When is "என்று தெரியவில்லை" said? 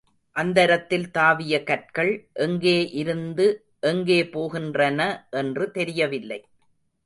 5.31-6.39